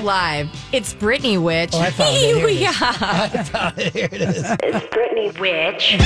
[0.00, 0.48] Live.
[0.72, 1.70] It's Brittany Witch.
[1.74, 2.22] Oh, I found it.
[2.24, 2.60] Here it is.
[2.60, 3.72] yeah.
[3.90, 4.44] Here it is.
[4.62, 5.98] It's Brittany Witch.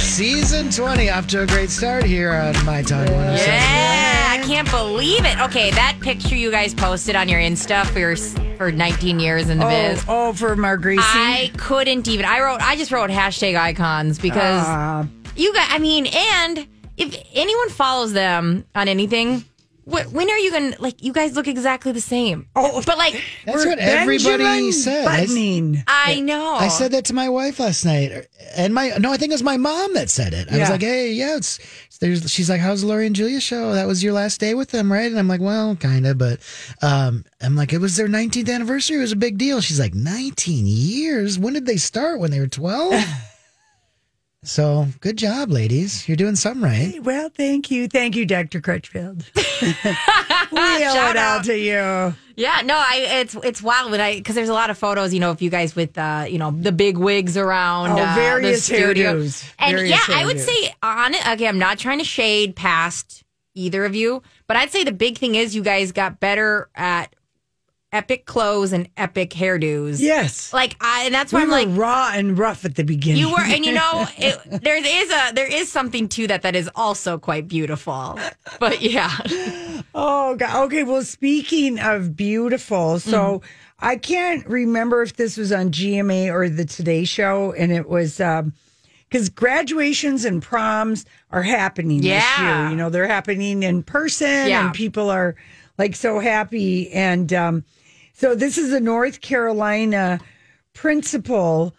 [0.00, 3.46] Season 20 off to a great start here on My Talk 107.
[3.54, 5.38] Yeah, I can't believe it.
[5.40, 8.16] Okay, that picture you guys posted on your Insta for your,
[8.56, 10.04] for 19 years in the biz.
[10.08, 10.98] Oh, for Margracie.
[11.00, 12.24] I couldn't even.
[12.26, 12.60] I wrote.
[12.60, 15.66] I just wrote hashtag icons because Uh, you guys.
[15.70, 19.44] I mean, and if anyone follows them on anything,
[19.86, 21.02] wh- when are you gonna like?
[21.02, 22.48] You guys look exactly the same.
[22.54, 25.06] Oh, but like, That's what everybody Benjamin said.
[25.06, 25.82] I s- Buttoning.
[25.86, 26.54] I know.
[26.56, 28.26] I said that to my wife last night,
[28.56, 30.52] and my no, I think it was my mom that said it.
[30.52, 31.58] I was like, "Hey, yeah, it's
[32.00, 33.72] there's." She's like, "How's the Lori and Julia show?
[33.72, 36.40] That was your last day with them, right?" And I'm like, "Well, kind of, but
[36.82, 38.96] um, I'm like, it was their 19th anniversary.
[38.98, 41.38] It was a big deal." She's like, "19 years?
[41.38, 42.18] When did they start?
[42.20, 42.92] When they were 12?"
[44.46, 46.08] so good job, ladies.
[46.08, 47.02] You're doing something right.
[47.02, 47.88] Well, thank you.
[47.88, 48.60] Thank you, Dr.
[48.60, 49.24] Crutchfield.
[49.34, 49.72] we owe
[50.52, 51.44] Shout it all out.
[51.44, 52.14] to you.
[52.36, 55.20] Yeah, no, I it's it's wild when I because there's a lot of photos, you
[55.20, 58.66] know, of you guys with uh, you know, the big wigs around Oh, uh, various
[58.68, 59.14] the studio.
[59.16, 59.52] hairdos.
[59.58, 63.24] And Various yeah, I would say on it again, I'm not trying to shade past
[63.54, 67.15] either of you, but I'd say the big thing is you guys got better at
[67.96, 70.00] epic clothes and epic hairdos.
[70.00, 70.52] Yes.
[70.52, 73.20] Like I and that's why we I'm like raw and rough at the beginning.
[73.20, 76.54] you were and you know, it, there is a there is something to that that
[76.54, 78.18] is also quite beautiful.
[78.60, 79.10] But yeah.
[79.94, 80.66] Oh, God.
[80.66, 80.82] Okay.
[80.84, 83.46] Well, speaking of beautiful, so Mm-hmm.
[83.78, 88.20] I can't remember if this was on GMA or the Today Show, and it was
[88.20, 88.54] um
[89.08, 92.62] because graduations and proms are happening this Yeah.
[92.62, 92.70] year.
[92.70, 94.64] You know, they're happening in person, Yeah.
[94.66, 95.36] and people are
[95.78, 96.90] like so happy.
[96.90, 97.64] And um,
[98.16, 100.18] so this is a North Carolina
[100.72, 101.74] principal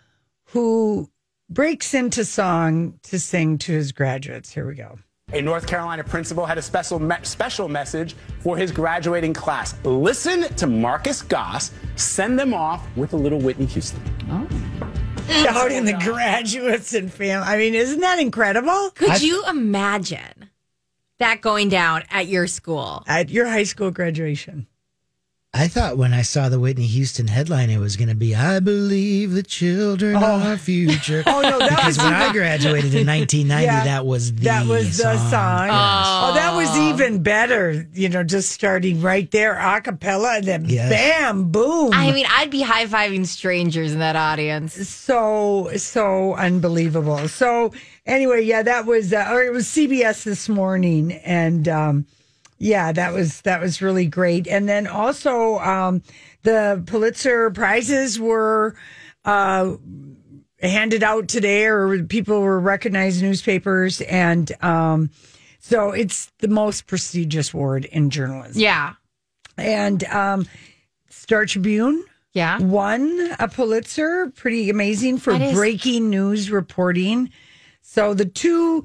[0.46, 1.10] who
[1.50, 4.52] breaks into song to sing to his graduates.
[4.52, 5.00] Here we go.
[5.34, 9.76] A North Carolina principal had a special me- special message for his graduating class.
[9.84, 14.02] Listen to Marcus Goss send them off with a little Whitney Houston.
[14.30, 14.48] Oh.
[15.28, 17.46] shouting the graduates and family.
[17.46, 18.92] I mean, isn't that incredible?
[18.92, 20.50] Could you imagine
[21.20, 23.04] that going down at your school?
[23.08, 24.68] At your high school graduation.
[25.54, 28.60] I thought when I saw the Whitney Houston headline, it was going to be "I
[28.60, 30.22] believe the children are
[30.52, 34.36] our future." Oh, no, that because was when I graduated in 1990, Yeah, that was
[34.36, 35.70] the that was the song.
[35.72, 37.88] Oh, that was even better.
[37.94, 40.90] You know, just starting right there, a cappella, and then Yes.
[40.92, 41.92] bam, boom.
[41.94, 44.74] I mean, I'd be high fiving strangers in that audience.
[44.88, 47.28] so so unbelievable.
[47.30, 47.72] So
[48.06, 52.06] anyway, yeah, that was uh, or it was CBS this morning, and um,
[52.58, 54.48] yeah, that was that was really great.
[54.48, 56.02] And then also um,
[56.44, 58.76] the Pulitzer prizes were.
[59.26, 59.76] Uh,
[60.60, 65.12] handed out today or people were recognized newspapers and um
[65.60, 68.94] so it's the most prestigious award in journalism Yeah.
[69.56, 70.48] and um
[71.10, 72.04] star tribune
[72.34, 72.58] Yeah.
[72.58, 74.32] won a Pulitzer.
[74.36, 77.30] Pretty amazing for is- breaking news reporting.
[77.84, 78.84] So the two,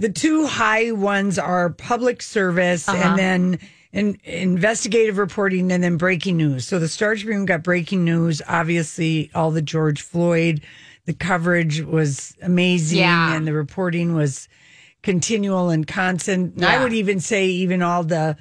[0.00, 2.98] the two high ones are public service Uh-huh.
[3.10, 3.58] and then
[3.92, 6.66] in, investigative reporting and then breaking news.
[6.66, 8.40] So the Star Tribune got breaking news.
[8.48, 10.60] Obviously, all the George Floyd,
[11.06, 13.34] the coverage was amazing Yeah.
[13.34, 14.48] and the reporting was
[15.02, 16.54] continual and constant.
[16.56, 18.36] And I would even say even all the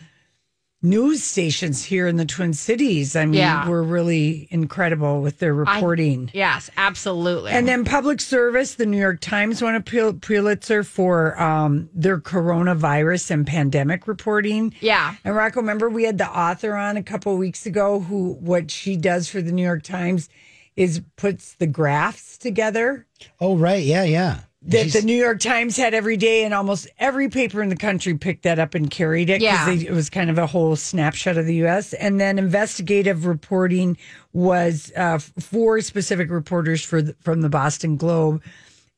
[0.82, 3.16] news stations here in the Twin Cities.
[3.16, 3.68] I mean, Yeah.
[3.68, 6.32] were really incredible with their I- reporting.
[6.34, 7.52] yes, absolutely.
[7.52, 12.18] and then public service, the New York Times won a Pul- Pulitzer for um, their
[12.20, 14.74] coronavirus and pandemic reporting.
[14.80, 15.16] yeah.
[15.26, 18.72] And Rocco, remember we had the author on a couple of weeks ago who what
[18.72, 20.30] she does for the New York Times
[20.78, 23.06] is puts the graphs together
[23.42, 23.84] Oh, right.
[23.84, 24.40] Yeah, yeah.
[24.64, 28.18] That the New York Times had every day, and almost every paper in the country
[28.18, 29.42] picked that up and carried it.
[29.42, 29.66] Yeah.
[29.66, 31.94] they- it was kind of a whole snapshot of the U.S.
[31.94, 33.98] And then investigative reporting
[34.34, 38.42] was uh, four specific reporters for the, from the Boston Globe,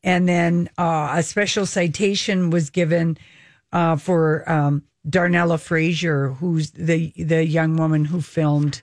[0.03, 3.17] and then uh, a special citation was given
[3.71, 8.81] uh, for um, Darnella Frazier, who's the the young woman who filmed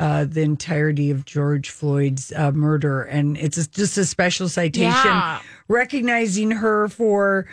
[0.00, 5.40] uh, the entirety of George Floyd's uh, murder, and it's just a special citation Yeah.
[5.68, 7.46] recognizing her for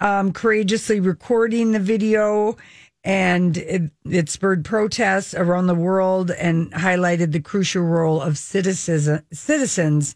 [0.00, 2.56] um, courageously recording the video.
[3.04, 9.08] And it, it spurred protests around the world and highlighted the crucial role of citizens
[9.32, 10.14] citizens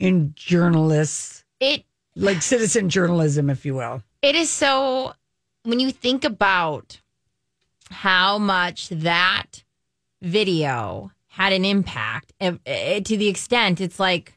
[0.00, 1.84] in journalists, It
[2.16, 4.02] like citizen journalism, if you will.
[4.20, 5.14] It is so
[5.62, 7.00] when you think about
[7.90, 9.62] how much that
[10.22, 14.34] video had an impact eh, eh, to the extent it's like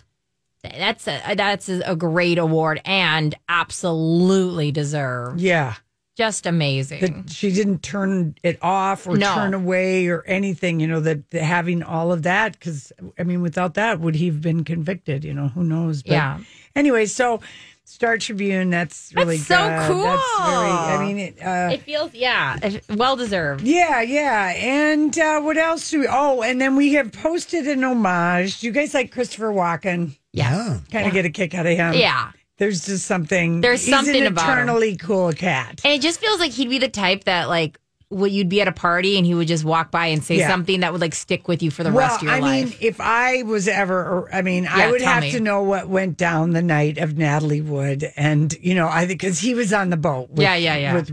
[0.63, 5.42] that's a that's a great award and absolutely deserved.
[5.42, 5.75] Yeah.
[6.18, 7.00] Just amazing.
[7.00, 9.33] that she didn't turn it off or No.
[9.33, 13.42] turn away or anything you know that, that having all of that because i mean
[13.42, 16.39] without that would he have been convicted you know who knows but Yeah.
[16.75, 17.39] anyway so
[17.83, 19.88] star tribune that's really That's so good.
[19.88, 20.04] cool.
[20.04, 22.57] that's very i mean it, uh, it feels yeah,
[22.95, 23.62] well deserved.
[23.68, 27.83] yeah yeah and uh, what else do we oh and then we have posted an
[27.83, 30.80] homage do you guys like christopher walken Yeah.
[30.92, 32.31] kind of get a kick out of him Yeah.
[32.60, 34.54] there's just something There's he's something an about him.
[34.54, 37.77] eternally cool cat And it just feels like he'd be the type that like
[38.12, 40.50] well, you'd be at a party and he would just walk by and say Yeah.
[40.50, 42.66] something that would like stick with you for the rest of your I life.
[42.68, 45.31] I mean, if I was ever, I mean, Yeah, I would have me.
[45.31, 49.22] to know what went down the night of Natalie Wood, and you know, I think
[49.22, 50.30] because he was on the boat.
[50.30, 50.94] With, Yeah, yeah, yeah.
[50.94, 51.12] With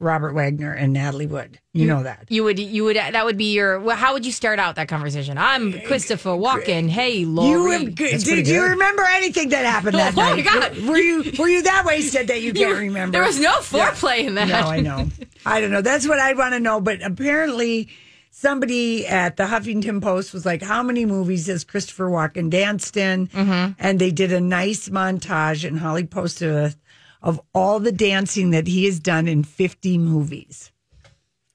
[0.00, 2.26] Robert Wagner and Natalie Wood, you know that.
[2.28, 3.80] You would, you would, that would be your.
[3.80, 5.38] Well, how would you start out that conversation?
[5.38, 6.88] I'm eh, Christopher eh, Walken.
[6.90, 7.84] Hey, Lori.
[7.84, 10.44] You did you remember anything that happened that Oh my night?
[10.44, 10.78] God.
[10.82, 13.12] Were, were you were you that wasted that you You- can't remember?
[13.12, 14.48] There was no foreplay in that.
[14.48, 15.08] No, I know.
[15.46, 15.82] I don't know.
[15.82, 16.80] That's what I want to know.
[16.80, 17.88] But apparently,
[18.30, 23.28] somebody at the Huffington Post was like, "How many movies has Christopher Walken danced in?"
[23.28, 23.72] Mm-hmm.
[23.78, 26.74] And they did a nice montage, and Holly posted a,
[27.22, 30.70] of all the dancing that he has done in fifty movies.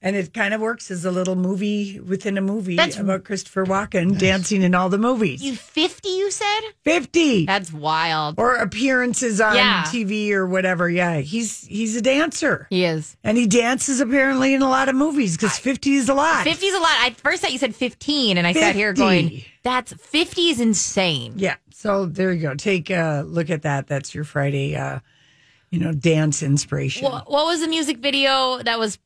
[0.02, 3.66] And it kind of works as a little movie within a movie That's- about Christopher
[3.66, 5.42] Walken dancing in all the movies.
[5.42, 6.60] You 50, you said?
[6.84, 8.36] 50 That's wild.
[8.38, 9.82] or appearances on Yeah.
[9.86, 10.88] TV or whatever.
[10.88, 12.66] Yeah, he's he's a dancer.
[12.70, 13.14] He is.
[13.22, 16.44] And he dances apparently in a lot of movies because 50 is a lot.
[16.44, 16.96] 50 is a lot.
[16.98, 19.00] I first thought you said 15, and I sat here 50.
[19.02, 21.34] going, that's 50 is insane.
[21.36, 21.56] Yeah.
[21.74, 22.54] So there you go.
[22.54, 23.86] Take a look at that.
[23.86, 25.00] That's your Friday, uh,
[25.68, 27.04] you know, dance inspiration.
[27.04, 28.98] What, what was the music video that was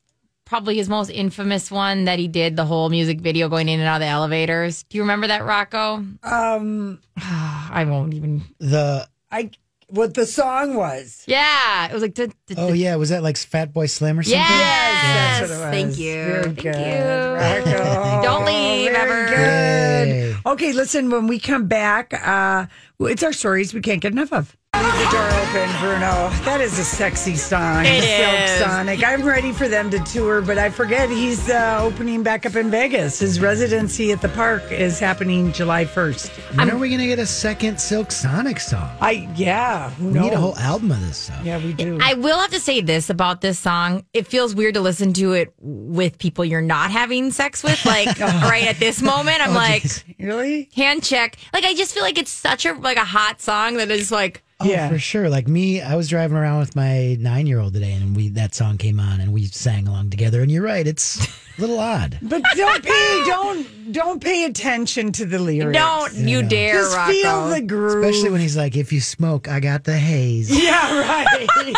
[0.54, 3.88] probably his most infamous one that he did the whole music video going in and
[3.88, 4.84] out of the elevators?
[4.84, 5.94] Do you remember that, Rocco?
[6.22, 8.44] um, I won't even.
[8.60, 9.50] The I
[9.88, 11.24] what the song was.
[11.26, 12.14] Yeah, it was like.
[12.14, 12.74] duh, duh, oh duh.
[12.74, 14.38] yeah, was that like Fatboy Slim or something?
[14.38, 15.70] Yes, That's what it was.
[15.74, 17.72] thank you, Very thank good, you.
[17.74, 18.22] Rocco.
[18.22, 19.26] Don't leave Very ever.
[19.26, 20.08] good.
[20.08, 20.33] Yay.
[20.46, 21.11] Okay, listen.
[21.11, 22.67] When we come back, uh,
[23.00, 24.56] it's our stories we can't get enough of.
[24.75, 26.31] Leave the door open, Bruno.
[26.44, 27.85] That is a sexy song.
[27.87, 28.58] It Silk is.
[28.61, 29.05] Sonic.
[29.05, 32.73] I'm ready for them to tour, but I forget he's uh, opening back up in
[32.73, 33.20] Vegas.
[33.20, 36.56] His residency at the park is happening July 1st.
[36.58, 38.90] When are we gonna get a second Silk Sonic song?
[39.00, 39.90] I yeah.
[39.90, 40.25] Who We knows?
[40.25, 41.44] need a whole album of this stuff.
[41.44, 41.97] Yeah, we do.
[42.02, 44.05] I will have to say this about this song.
[44.12, 47.85] It feels weird to listen to it with people you're not having sex with.
[47.87, 50.05] Like right at this moment, I'm like geez.
[50.36, 50.69] Really?
[50.75, 51.36] hand check.
[51.52, 54.42] Like I just feel like it's such a like a hot song that is like
[54.60, 54.88] Oh, Yeah.
[54.88, 55.28] for sure.
[55.28, 58.54] Like me, I was driving around with my nine year old today, and we that
[58.54, 60.42] song came on, and we sang along together.
[60.42, 61.19] And you're right, it's
[61.58, 62.19] a little odd.
[62.22, 65.76] But don't pay don't don't pay attention to the lyrics.
[65.76, 67.12] don't you dare, just Rocco.
[67.12, 68.04] feel the groove.
[68.04, 71.49] Especially when he's like, "If you smoke, I got the haze." Yeah, right.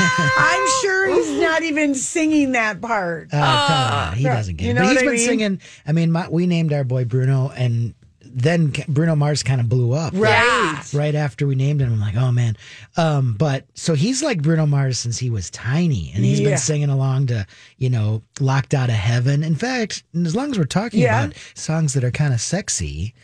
[0.00, 3.28] I'm sure he's not even singing that part.
[3.32, 4.14] Uh, probably not.
[4.16, 4.74] he doesn't get you it.
[4.74, 5.26] know But he's what I been mean?
[5.26, 5.60] singing.
[5.86, 7.94] I mean, my, we named our boy Bruno, and
[8.30, 10.12] then Bruno Mars kind of blew up.
[10.14, 10.82] right.
[10.92, 12.56] Right after we named him, I'm like, oh man.
[12.96, 16.50] Um, but so he's like Bruno Mars since he was tiny, and he's Yeah.
[16.50, 17.46] been singing along to,
[17.78, 19.42] you know, Locked Out of Heaven.
[19.42, 21.24] In fact, as long as we're talking Yeah.
[21.24, 23.14] about songs that are kind of sexy,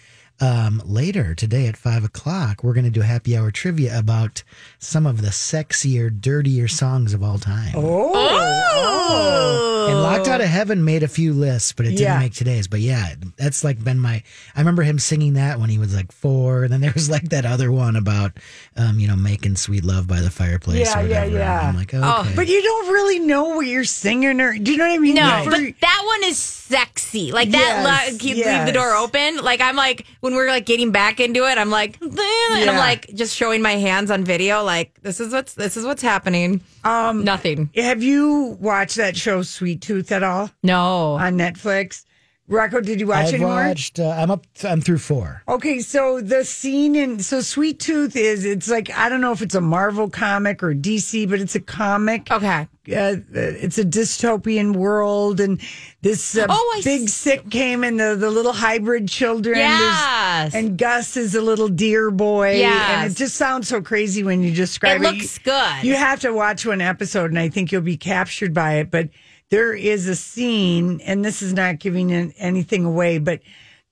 [0.40, 4.42] um, later today at five o'clock, we're going to do happy hour trivia about
[4.78, 7.74] some of the sexier, dirtier songs of all time.
[7.76, 9.73] Oh.
[9.88, 12.18] And Locked Out of Heaven made a few lists, but it didn't Yeah.
[12.18, 12.66] make today's.
[12.68, 14.22] But yeah, that's like been my.
[14.56, 16.64] I remember him singing that when he was like four.
[16.64, 18.32] And then there was like that other one about,
[18.76, 20.88] um, you know, making sweet love by the fireplace.
[20.88, 21.38] Yeah, or yeah, whatever.
[21.38, 21.68] yeah.
[21.68, 22.32] I'm like, okay.
[22.36, 25.14] But you don't really know what you're singing or do you know what I mean?
[25.16, 27.32] No, Like, but that one is sexy.
[27.32, 29.00] Like that, Yes, like, keep leave the door yes.
[29.02, 29.36] open.
[29.44, 32.78] Like I'm like when we're like getting back into it, I'm like, and I'm Yeah.
[32.78, 34.62] like just showing my hands on video.
[34.64, 36.60] Like this is what's this is what's happening.
[36.84, 37.70] Um, nothing.
[37.76, 41.14] have you watched that show Sweet Tooth at all No.
[41.14, 42.04] on Netflix?
[42.46, 43.98] Rocco, did you watch I've any watched.
[43.98, 44.44] Uh, I'm up.
[44.64, 45.42] I'm through four.
[45.48, 49.40] Okay, so the scene in so Sweet Tooth is it's like I don't know if
[49.40, 52.30] it's a Marvel comic or DC, but it's a comic.
[52.30, 52.68] Okay.
[52.86, 55.58] Uh, it's a dystopian world, and
[56.02, 59.56] this uh, Oh, big s- sick came, and the the little hybrid children.
[59.56, 60.54] Yes.
[60.54, 62.56] and Gus is a little deer boy.
[62.60, 65.14] Yeah, and it just sounds so crazy when you describe It it.
[65.14, 65.82] looks good.
[65.82, 68.90] You have to watch one episode, and I think you'll be captured by it.
[68.90, 69.08] But
[69.54, 73.40] there is a scene, and this is not giving anything away, but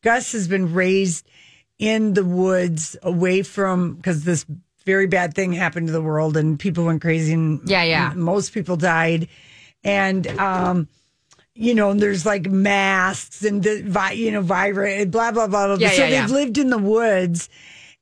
[0.03, 1.25] Gus has been raised
[1.79, 4.45] in the woods away from because this
[4.85, 8.13] very bad thing happened to the world and people went crazy and Yeah, yeah.
[8.17, 9.29] most people died
[9.85, 10.89] and um
[11.55, 15.67] you know and there's like masks and the vi- you know virus blah blah blah
[15.69, 16.21] blah Yeah, so yeah, yeah.
[16.23, 17.49] they've lived in the woods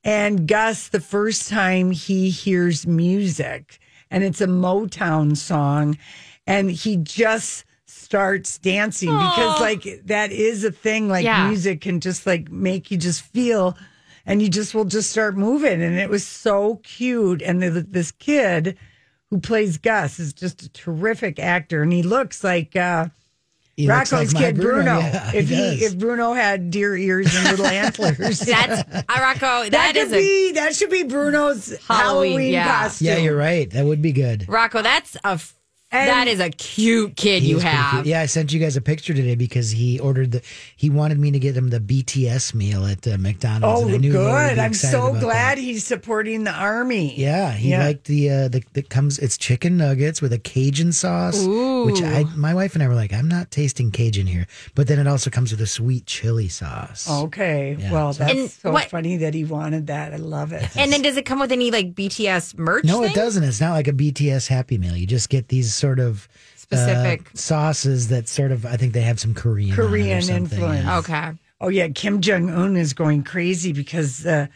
[0.04, 3.78] and gus the first time he hears music
[4.10, 5.98] and it's a motown song
[6.50, 11.48] and he just starts dancing because like that is a thing like Yeah.
[11.48, 13.76] music can just like make you just feel
[14.26, 18.10] and you just will just start moving and it was so cute and the, this
[18.12, 18.76] kid
[19.30, 23.06] who plays gus is just a terrific actor and he looks like uh
[23.76, 24.98] He Rocco's like kid Bruno.
[24.98, 29.62] Yeah, if he he, if Bruno had deer ears and little antlers, That's uh, Rocco.
[29.64, 32.66] that, that could is a be that should be Bruno's Halloween, Halloween, yeah.
[32.82, 33.06] costume.
[33.06, 33.70] yeah, you're right.
[33.70, 34.46] That would be good.
[34.48, 34.82] Rocco.
[34.82, 35.54] That's a f-
[35.92, 37.92] And- that is a cute kid you have.
[37.94, 38.06] cute.
[38.06, 40.42] Yeah, I sent you guys a picture today because he ordered the.
[40.76, 43.80] He wanted me to get him the BTS meal at uh, McDonald's.
[43.82, 44.58] Oh, and I knew good!
[44.58, 45.62] I'm so glad that.
[45.62, 47.14] he's supporting the army.
[47.18, 49.18] Yeah, he liked the uh the that comes.
[49.18, 53.12] It's chicken nuggets with a Cajun sauce, which I my wife and I were like,
[53.12, 57.10] I'm not tasting Cajun here, but then it also comes with a sweet chili sauce.
[57.10, 60.12] Okay, Yeah, well, that's And so what- funny that he wanted that.
[60.12, 60.68] I love it.
[60.76, 62.84] And then does it come with any like BTS merch?
[62.84, 63.42] No, it doesn't.
[63.42, 64.96] It's not like a BTS Happy Meal.
[64.96, 67.30] You just get these sort of uh, Specific.
[67.34, 68.64] sauces that sort of.
[68.64, 70.88] I think they have some Korean on it or Korean influence.
[71.08, 71.32] Okay.
[71.60, 74.46] Oh yeah, Kim Jong Un is going crazy because uh,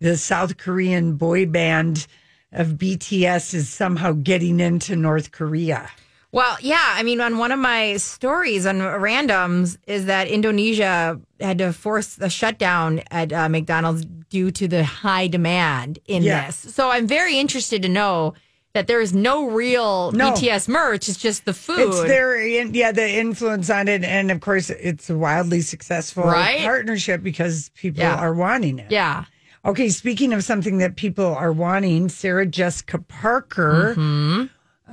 [0.00, 2.06] the South Korean boy band
[2.52, 5.90] of BTS is somehow getting into North Korea.
[6.32, 6.92] Well, yeah.
[6.96, 12.18] I mean, on one of my stories on randoms is that Indonesia had to force
[12.20, 16.46] a shutdown at uh, McDonald's due to the high demand in Yeah.
[16.46, 16.56] this.
[16.74, 18.34] So I'm very interested to know
[18.78, 20.30] that there is no real No.
[20.30, 21.08] BTS merch.
[21.08, 21.80] It's just the food.
[21.80, 26.60] It's their yeah the influence on it, and of course it's a wildly successful Right?
[26.60, 28.14] partnership because people Yeah.
[28.14, 28.92] are wanting it.
[28.92, 29.24] Yeah.
[29.64, 34.44] Okay, speaking of something that people are wanting, Sarah Jessica Parker Mm-hmm.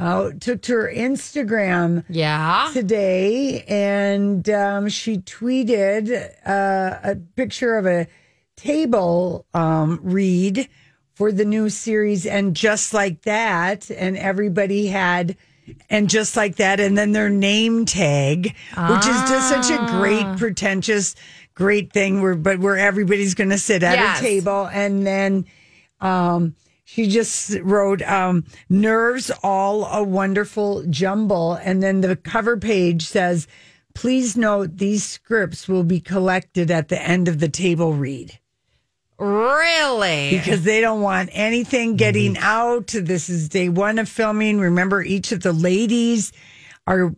[0.03, 2.71] uh, took to her Instagram Yeah.
[2.73, 6.11] today and um, she tweeted
[6.43, 8.07] uh, a picture of a
[8.57, 10.67] table um, read
[11.15, 15.35] for the new series and just like that and everybody had
[15.89, 18.53] and just like that and then their name tag
[18.89, 21.15] which is just such a great pretentious
[21.55, 24.19] great thing where but where everybody's going to sit at Yes.
[24.19, 25.45] a table and then
[26.01, 26.53] um
[26.83, 33.47] she just wrote um nerves all a wonderful jumble and then the cover page says
[33.95, 38.37] please note these scripts will be collected at the end of the table read
[39.17, 40.37] Really?
[40.37, 42.87] because they don't want anything getting out.
[42.87, 44.59] This is day one of filming.
[44.59, 46.31] Remember, each of the ladies
[46.87, 47.13] are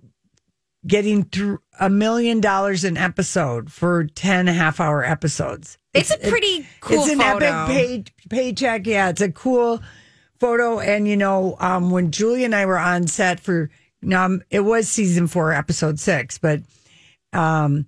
[0.85, 5.77] getting through a million dollars an episode for 10 half hour episodes.
[5.93, 7.45] It's a pretty cool It's an photo.
[7.45, 8.85] epic pay, paycheck.
[8.85, 9.81] Yeah, it's a cool
[10.39, 10.79] photo.
[10.79, 13.69] And, you know, um, when Julie and I were on set for,
[14.13, 16.61] um, it was season four, episode six, but
[17.33, 17.87] um,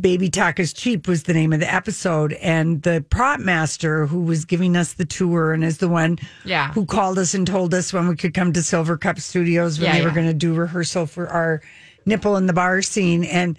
[0.00, 2.32] Baby Talk is Cheap was the name of the episode.
[2.34, 6.72] And the prop master who was giving us the tour and is the one Yeah.
[6.72, 9.98] who called us and told us when we could come to Silvercup Studios when Yeah,
[9.98, 11.62] they were going to do rehearsal for our
[12.06, 13.22] nipple in the bar scene.
[13.24, 13.56] And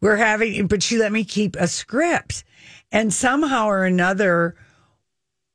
[0.00, 2.44] we're having, but she let me keep a script.
[2.92, 4.56] And somehow or another,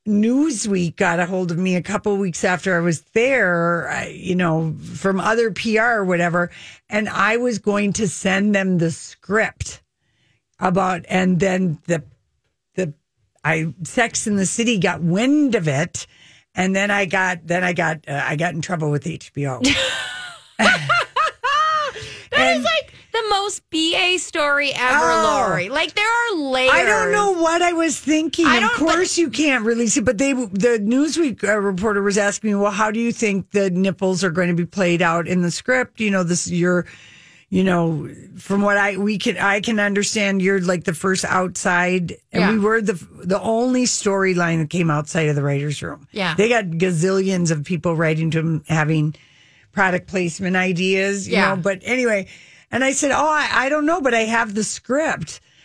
[0.08, 4.34] Newsweek got a hold of me a couple weeks after I was there, uh, you
[4.34, 6.50] know, from other PR or whatever.
[6.90, 9.80] And I was going to send them the script
[10.62, 12.02] about, and then the,
[12.74, 12.94] the,
[13.44, 16.06] I, Sex in the City got wind of it.
[16.54, 19.66] And then I got, then I got, uh, I got in trouble with HBO.
[22.34, 25.46] That is like the most BA story ever, Oh.
[25.48, 25.68] Lori.
[25.68, 26.72] Like there are layers.
[26.72, 28.46] I don't know what I was thinking.
[28.46, 32.16] Of don't- but- course, you can't release it, but they, the Newsweek uh, reporter was
[32.16, 35.28] asking me, well, how do you think the nipples are going to be played out
[35.28, 36.00] in the script?
[36.00, 36.86] You know, this you're,
[37.52, 42.16] you know, from what I we can I can understand, you're like the first outside,
[42.32, 42.50] and Yeah.
[42.52, 46.08] we were the the only storyline that came outside of the writers' room.
[46.12, 46.34] Yeah.
[46.34, 49.14] they got gazillions of people writing to them having
[49.72, 51.50] product placement ideas, you Yeah.
[51.54, 51.56] know.
[51.60, 52.26] But anyway,
[52.74, 55.42] And I said, Oh, I, I don't know, but I have the script.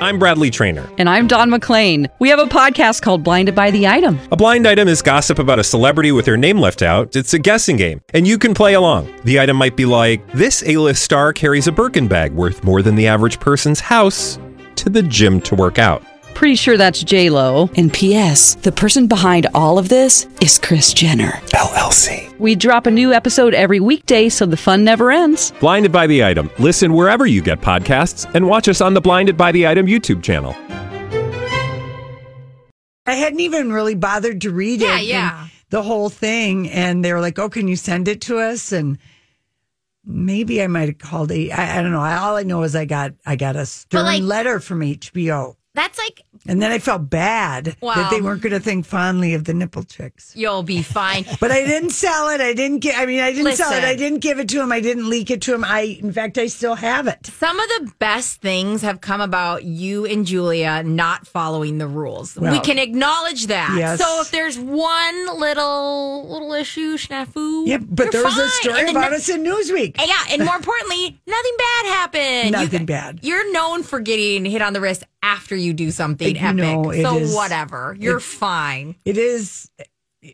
[0.00, 0.88] I'm Bradley Trainer.
[0.96, 2.08] And I'm Don McClain.
[2.18, 4.18] We have a podcast called Blinded by the Item.
[4.32, 7.14] A blind item is gossip about a celebrity with their name left out.
[7.16, 9.12] It's a guessing game, and you can play along.
[9.24, 12.94] The item might be like this: A-list star carries a Birkin bag worth more than
[12.94, 14.38] the average person's house
[14.76, 16.02] to the gym to work out.
[16.34, 17.68] Pretty sure that's J Lo.
[17.76, 18.54] And P.S.
[18.54, 21.32] The person behind all of this is Kris Jenner.
[21.48, 22.27] LLC.
[22.38, 25.52] We drop a new episode every weekday, so the fun never ends.
[25.58, 26.50] Blinded by the item.
[26.60, 30.22] Listen wherever you get podcasts, and watch us on the Blinded by the Item YouTube
[30.22, 30.54] channel.
[33.06, 35.06] I hadn't even really bothered to read Yeah, it.
[35.06, 35.42] yeah.
[35.42, 36.68] and The whole thing.
[36.70, 38.70] And they were like, oh, can you send it to us?
[38.70, 38.98] And
[40.04, 42.00] maybe I might have called a, I, I don't know.
[42.00, 45.56] All I know is I got, I got a stern like- letter from HBO.
[45.74, 49.44] That's like And then I felt bad that they weren't going to think fondly of
[49.44, 50.32] the nipple chicks.
[50.36, 51.24] you'll be fine.
[51.40, 52.40] But I didn't sell it.
[52.40, 52.98] I didn't get.
[52.98, 53.84] I mean, I didn't sell it.
[53.84, 54.72] I didn't give it to him.
[54.72, 55.64] I didn't leak it to him.
[55.64, 57.26] I, in fact, I still have it.
[57.26, 62.36] Some of the best things have come about you and Julia not following the rules.
[62.36, 63.74] we can acknowledge that.
[63.78, 63.98] yes.
[64.00, 68.90] So if there's one little little issue, snafu, Yeah, but there was a story And
[68.90, 69.98] about ne- us in Newsweek.
[69.98, 72.52] And yeah, and more importantly, nothing bad happened.
[72.52, 73.20] Nothing you, bad.
[73.22, 76.56] You're known for getting hit on the wrist after you do something You epic.
[76.56, 78.94] know, so is- whatever, you're fine.
[79.04, 79.70] It is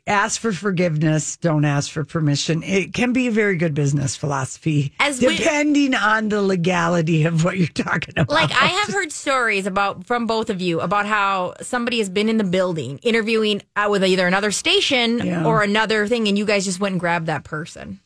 [0.07, 2.63] ask for forgiveness, don't ask for permission.
[2.63, 7.45] It can be a very good business philosophy, As we- depending on the legality of
[7.45, 8.31] what you're talking about.
[8.33, 12.29] Like I have heard stories about from both of you about how somebody has been
[12.31, 15.45] in the building interviewing uh, with either another station Yeah.
[15.45, 18.01] or another thing, and you guys just went and grabbed that person.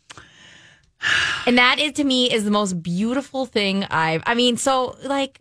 [1.46, 4.22] And that is to me is the most beautiful thing I've.
[4.26, 5.40] I mean, so like,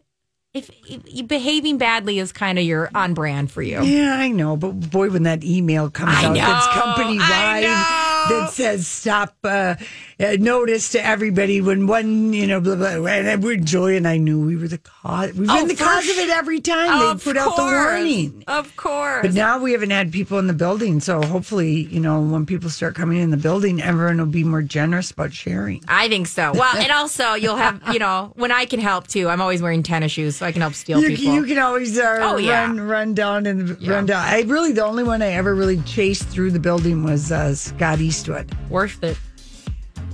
[0.58, 3.82] if, if behaving badly is kind of your on brand for you.
[3.84, 8.14] Yeah, I know, but boy, when that email comes I out that's know, company wide.
[8.30, 9.76] That says stop uh,
[10.20, 14.18] uh, notice to everybody when one, you know, blah blah, and we're Joy and I
[14.18, 15.34] knew we were the cause.
[15.34, 18.44] We've Oh, been the cause of it every time they put out the warning.
[18.48, 19.22] Of course.
[19.24, 22.70] But now we haven't had people in the building, so hopefully, you know, when people
[22.70, 25.84] start coming in the building, everyone will be more generous about sharing.
[25.88, 26.54] I think so.
[26.54, 29.28] Well, and also you'll have, you know, when I can help too.
[29.30, 31.34] I'm always wearing tennis shoes, so I can help steal You, people.
[31.34, 32.62] you can always uh, Oh, yeah.
[32.62, 33.92] run run down and Yeah.
[33.92, 34.26] run down.
[34.26, 38.00] I really the only one I ever really chased through the building was uh, Scott
[38.18, 38.56] Eastwood.
[38.70, 39.18] Worth it.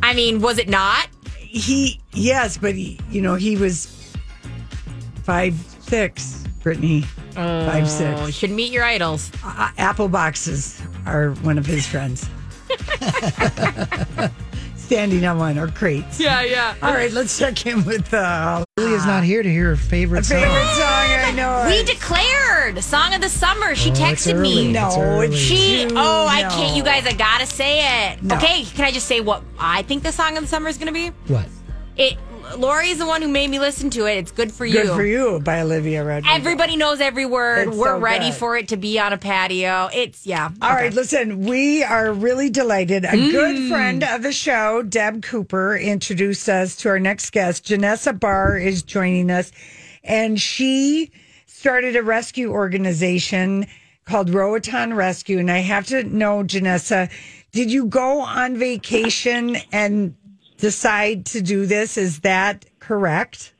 [0.01, 1.07] I mean, was it not?
[1.37, 3.85] He yes, but he, you know he was
[5.23, 6.41] five six.
[6.61, 7.01] Brittany
[7.33, 8.31] five Oh, six.
[8.37, 9.31] should meet your idols.
[9.43, 12.29] Uh, apple boxes are one of his friends.
[14.93, 16.19] Standing on one or crates.
[16.19, 16.75] Yeah, yeah.
[16.83, 20.39] All right, let's check in with uh, Julia's not here to hear her favorite song.
[20.41, 20.83] favorite song.
[20.85, 21.65] I know.
[21.67, 21.87] We it.
[21.87, 23.73] declared song of the summer.
[23.73, 24.41] She Oh, it's texted early.
[24.67, 24.75] me.
[24.77, 25.35] It's No, early.
[25.35, 26.49] She, too- oh, I no.
[26.49, 26.75] can't.
[26.77, 28.21] You guys, I gotta say it.
[28.21, 28.35] No.
[28.35, 30.91] Okay, can I just say what I think the song of the summer is gonna
[30.91, 31.07] be?
[31.27, 31.45] What?
[31.97, 32.17] It.
[32.57, 34.17] Lori is the one who made me listen to it.
[34.17, 34.83] It's good for you.
[34.83, 36.35] Good for you by Olivia Rodrigo.
[36.35, 37.69] Everybody knows every word.
[37.69, 38.35] It's We're so ready good.
[38.35, 39.89] for it to be on a patio.
[39.93, 40.49] It's yeah.
[40.61, 43.05] All right, listen, we are really delighted.
[43.05, 43.69] A good mm.
[43.69, 47.65] friend of the show, Deb Cooper, introduced us to our next guest.
[47.65, 49.51] Janessa Barr is joining us,
[50.03, 51.11] and she
[51.47, 53.65] started a rescue organization
[54.05, 55.39] called Roatan Rescue.
[55.39, 57.09] And I have to know, Janessa,
[57.51, 60.15] did you go on vacation and
[60.63, 61.97] decide to do this?
[61.97, 63.53] Is that correct?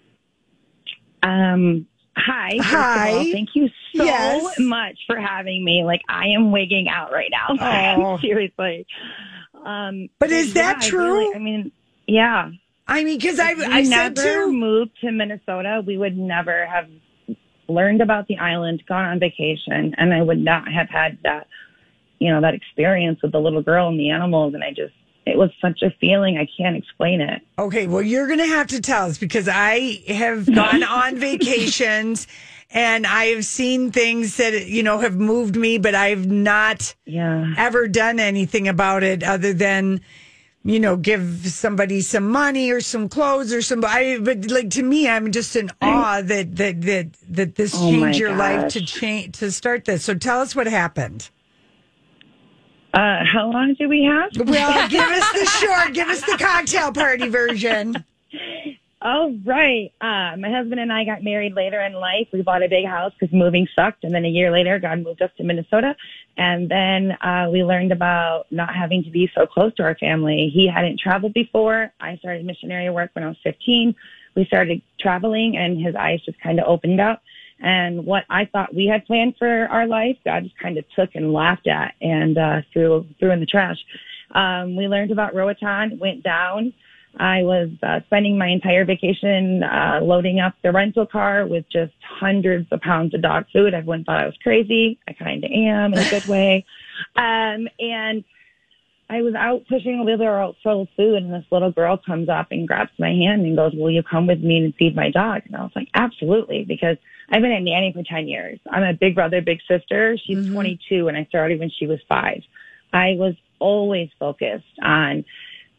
[1.21, 1.85] Um,
[2.15, 2.51] hi.
[2.61, 3.11] Hi.
[3.11, 4.55] all, thank you so Yes.
[4.59, 5.83] much for having me.
[5.83, 7.95] Like I am wigging out right now.
[8.03, 8.17] Oh.
[8.19, 8.87] Seriously.
[9.65, 11.13] Um, But is that yeah, I true?
[11.13, 11.71] really- I mean,
[12.07, 12.51] yeah.
[12.87, 14.51] I mean, because I, I said never to.
[14.53, 16.87] moved to Minnesota, we would never have
[17.69, 21.47] learned about the island, gone on vacation, and I would not have had that,
[22.19, 24.53] you know, that experience with the little girl and the animals.
[24.53, 24.93] And I just,
[25.25, 26.37] it was such a feeling.
[26.37, 27.41] I can't explain it.
[27.57, 32.27] Okay, well, you're going to have to tell us because I have gone on vacations
[32.71, 37.53] and I have seen things that, you know, have moved me, but I've not Yeah.
[37.57, 40.01] ever done anything about it other than,
[40.63, 43.83] you know, give somebody some money or some clothes or some.
[43.85, 47.89] I, but like to me, I'm just in awe that that that that this Oh,
[47.89, 50.03] changed your life to change to start this.
[50.05, 51.29] So tell us what happened.
[52.93, 54.31] Uh, how long do we have?
[54.53, 58.05] Well, give us the short, give us the cocktail party version.
[59.05, 59.91] Oh, right.
[59.99, 62.27] Uh, my husband and I got married later in life.
[62.31, 64.05] We bought a big house because moving sucked.
[64.05, 65.95] And then a year later, God moved us to Minnesota.
[66.37, 70.49] And then uh, we learned about not having to be so close to our family.
[70.53, 71.91] He hadn't traveled before.
[71.99, 73.93] I started missionary work when I was 15.
[74.35, 77.21] We started traveling and his eyes just kind of opened up.
[77.63, 81.11] And what I thought we had planned for our life, God just kind of took
[81.15, 83.77] and laughed at and uh, threw threw in the trash.
[84.31, 86.73] Um, we learned about Roatan, went down.
[87.17, 91.93] I was uh, spending my entire vacation uh, loading up the rental car with just
[92.19, 93.73] hundreds of pounds of dog food.
[93.73, 94.99] Everyone thought I was crazy.
[95.07, 96.65] I kind of am in a good way.
[97.15, 98.23] Um, and
[99.09, 102.47] I was out pushing a wheelbarrow full of food, and this little girl comes up
[102.51, 105.43] and grabs my hand and goes, "Will you come with me and feed my dog?"
[105.45, 106.97] And I was like, "Absolutely," because
[107.29, 108.59] I've been a nanny for ten years.
[108.69, 110.17] I'm a big brother, big sister.
[110.17, 110.53] She's mm-hmm.
[110.53, 112.43] 22, and I started when she was five.
[112.91, 115.25] I was always focused on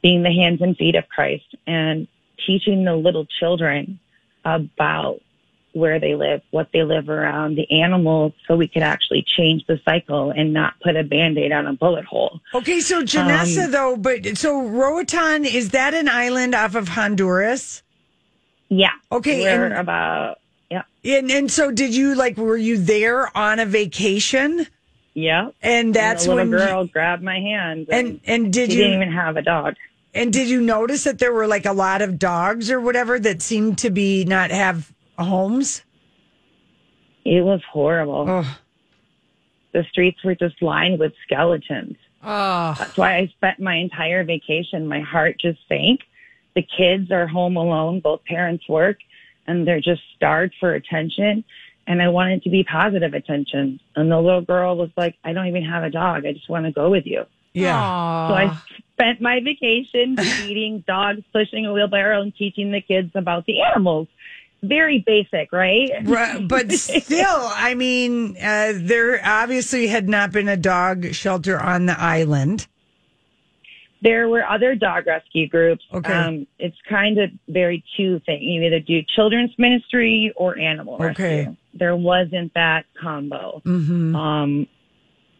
[0.02, 2.06] being the hands and feet of Christ and
[2.46, 3.98] teaching the little children
[4.44, 5.20] about
[5.74, 9.78] where they live, what they live around, the animals, so we could actually change the
[9.84, 12.40] cycle and not put a band-aid on a bullet hole.
[12.54, 17.82] Okay, so Janessa, Um, though, but so Roatan, is that an island off of Honduras?
[18.68, 18.92] Yeah.
[19.12, 20.38] Okay, We're and- about
[20.70, 20.82] yeah.
[21.04, 24.66] And and so did you like were you there on a vacation?
[25.12, 25.50] Yeah.
[25.62, 27.88] And that's the when you- girl grabbed my hand.
[27.90, 29.74] And and did she you didn't even have a dog?
[30.14, 33.42] And did you notice that there were like a lot of dogs or whatever that
[33.42, 35.82] seemed to be not have homes?
[37.24, 38.26] It was horrible.
[38.28, 38.58] Oh.
[39.72, 41.96] The streets were just lined with skeletons.
[42.22, 42.74] Oh.
[42.78, 44.86] That's why I spent my entire vacation.
[44.86, 46.00] My heart just sank.
[46.54, 48.00] The kids are home alone.
[48.00, 48.98] Both parents work
[49.46, 51.44] and they're just starved for attention.
[51.86, 53.78] And I wanted to be positive attention.
[53.94, 56.24] And the little girl was like, I don't even have a dog.
[56.24, 57.24] I just want to go with you.
[57.52, 58.28] Yeah.
[58.28, 58.58] So I
[58.92, 64.08] spent my vacation feeding dogs, pushing a wheelbarrow, and teaching the kids about the animals.
[64.68, 65.90] Very basic, right?
[66.04, 71.86] Right, but still, I mean, uh, there obviously had not been a dog shelter on
[71.86, 72.66] the island.
[74.02, 75.82] There were other dog rescue groups.
[75.92, 76.12] Okay.
[76.12, 78.42] Um, it's kind of very two things.
[78.42, 81.38] You either do children's ministry or animal Okay.
[81.38, 81.56] rescue.
[81.72, 83.62] There wasn't that combo.
[83.64, 84.14] Mm-hmm.
[84.14, 84.66] Um,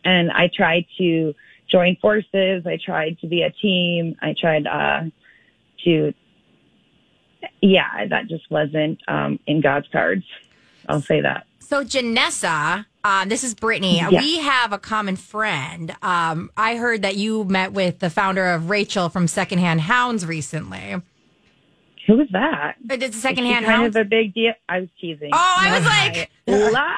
[0.05, 1.35] and I tried to
[1.71, 2.67] join forces.
[2.67, 4.17] I tried to be a team.
[4.23, 5.03] I tried uh,
[5.85, 6.15] to,
[7.61, 10.25] yeah, that just wasn't um, in God's cards.
[10.89, 11.47] I'll say that.
[11.61, 13.97] So Janessa, uh, this is Brittany.
[13.97, 14.11] Yeah.
[14.21, 15.95] We have a common friend.
[16.03, 21.01] Um, I heard that you met with the founder of Rachel from Secondhand Hounds recently.
[22.07, 22.75] Who was that?
[22.91, 23.97] It's a Is secondhand kind hounds.
[23.97, 24.53] of a big deal.
[24.69, 25.31] I was teasing.
[25.33, 26.31] Oh, I was like,
[26.73, 26.97] Lie.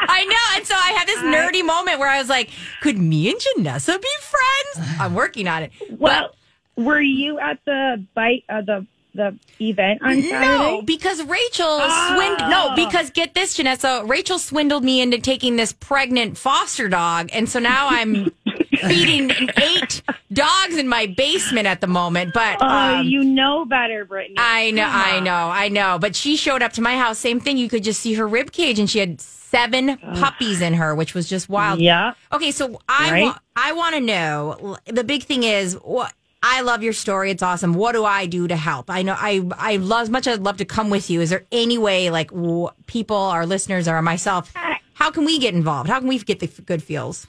[0.00, 0.56] I know.
[0.56, 4.00] And so I had this nerdy moment where I was like, could me and Janessa
[4.02, 4.88] be friends?
[4.98, 5.72] I'm working on it.
[5.90, 6.34] Well,
[6.76, 8.86] were you at the bite uh, the
[9.18, 10.46] the event on Saturday?
[10.46, 12.50] No, because Rachel swindled.
[12.50, 14.08] No, because get this, Janessa.
[14.08, 18.30] Rachel swindled me into taking this pregnant foster dog, and so now I'm
[18.88, 20.02] feeding eight
[20.32, 22.32] dogs in my basement at the moment.
[22.32, 24.36] But Oh, um, you know better, Brittany.
[24.38, 25.98] I know, I know, I know.
[26.00, 27.18] But she showed up to my house.
[27.18, 27.58] Same thing.
[27.58, 31.14] You could just see her rib cage, and she had seven puppies in her, which
[31.14, 31.80] was just wild.
[31.80, 32.12] Yeah.
[32.32, 33.22] Okay, so I Right.
[33.24, 34.76] wa- I want to know.
[34.86, 36.12] The big thing is what.
[36.42, 37.30] I love your story.
[37.32, 37.74] It's awesome.
[37.74, 38.90] What do I do to help?
[38.90, 40.26] I know I I love as much.
[40.26, 41.20] as I'd love to come with you.
[41.20, 44.52] Is there any way, like w- people, our listeners, or myself,
[44.94, 45.88] how can we get involved?
[45.90, 47.26] How can we get the f- good feels?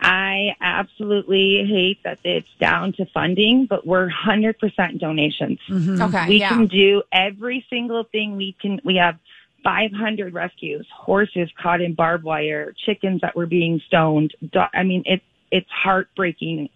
[0.00, 5.58] I absolutely hate that it's down to funding, but we're 100% donations.
[5.70, 6.02] Mm-hmm.
[6.02, 6.50] Okay, We yeah.
[6.50, 8.80] can do every single thing we can.
[8.84, 9.16] We have
[9.62, 14.34] 500 rescues, horses caught in barbed wire, chickens that were being stoned.
[14.52, 16.68] Do- I mean, it's, it's heartbreaking,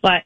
[0.00, 0.22] but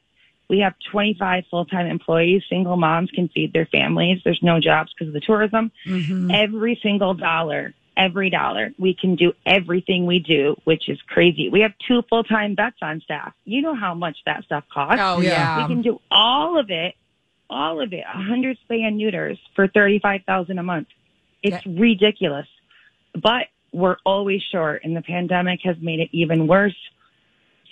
[0.49, 2.43] we have 25 full-time employees.
[2.49, 4.21] Single moms can feed their families.
[4.25, 5.73] There's no jobs because of the tourism.
[5.87, 6.31] Mm-hmm.
[6.31, 11.49] Every single dollar, every dollar, we can do everything we do, which is crazy.
[11.49, 13.33] We have two full-time vets on staff.
[13.45, 15.01] You know how much that stuff costs.
[15.01, 15.67] Oh yeah.
[15.67, 16.95] We can do all of it,
[17.49, 20.89] all of it, a hundred spay and neuters for thirty-five thousand a month.
[21.43, 22.47] It's ridiculous,
[23.13, 26.77] but we're always short, and the pandemic has made it even worse.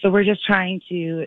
[0.01, 1.27] So we're just trying to,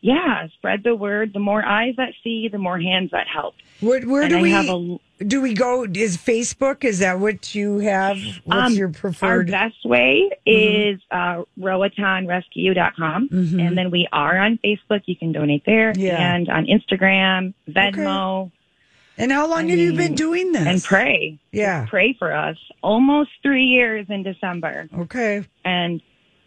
[0.00, 1.32] yeah, spread the word.
[1.32, 3.54] The more eyes that see, the more hands that help.
[3.80, 5.84] Where, where And do I we have a- do we go?
[5.84, 6.84] Is Facebook?
[6.84, 8.16] Is that what you have?
[8.44, 9.50] What's Um, your preferred?
[9.52, 13.28] Our best way is uh, roatanrescue.com.
[13.28, 13.66] Mhm.
[13.66, 15.02] And then we are on Facebook.
[15.06, 15.92] You can donate there.
[15.96, 16.34] Yeah.
[16.34, 18.50] And on Instagram, Venmo.
[19.16, 20.66] And how long I have you been doing this?
[20.66, 21.38] And pray.
[21.50, 21.86] Yeah.
[21.88, 22.56] Pray for us.
[22.82, 24.88] Almost three years in December.
[24.96, 25.44] Okay.
[25.64, 26.00] And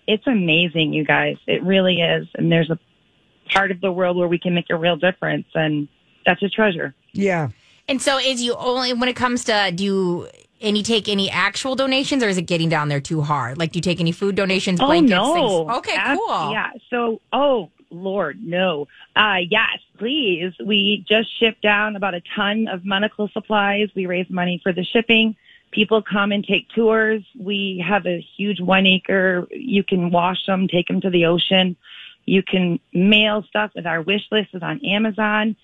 [0.08, 1.36] it's amazing, you guys.
[1.48, 2.28] It really is.
[2.36, 2.80] And there's a
[3.52, 5.48] part of the world where we can make a real difference.
[5.54, 5.88] And
[6.26, 6.94] that's a treasure.
[7.14, 7.50] Yeah.
[7.88, 10.28] And so, is you only when it comes to do you
[10.62, 13.58] any take any actual donations, or is it getting down there too hard?
[13.58, 15.58] Like, do you take any food donations, blankets, oh, no.
[15.66, 15.78] things?
[15.78, 16.52] Okay, Ab- cool.
[16.52, 16.70] Yeah.
[16.90, 18.88] So, oh Lord, no.
[19.16, 20.54] Uh, yes, please.
[20.64, 23.90] We just shipped down about a ton of medical supplies.
[23.96, 25.36] We raise money for the shipping.
[25.72, 27.24] People come and take tours.
[27.38, 29.48] We have a huge one acre.
[29.52, 31.76] You can wash them, take them to the ocean.
[32.32, 35.58] You can mail stuff with our wish list is on Amazon.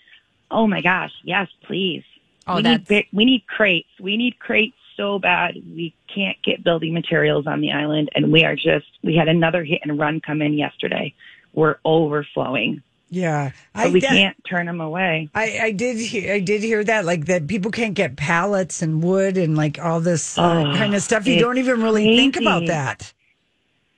[0.51, 1.13] Oh my gosh.
[1.23, 2.03] Yes, please.
[2.45, 3.87] Oh, we that's- need we need crates.
[4.01, 5.55] We need crates so bad.
[5.55, 9.63] We can't get building materials on the island and we are just, we had another
[9.63, 11.13] hit and run come in yesterday.
[11.53, 12.81] We're overflowing.
[13.09, 13.51] Yeah,
[13.81, 15.29] So we that- can't turn them away.
[15.33, 19.01] I, I did hear I did hear that like that people can't get pallets and
[19.01, 21.25] wood and like all this uh, Oh, kind of stuff.
[21.25, 23.13] You don't even really think about that.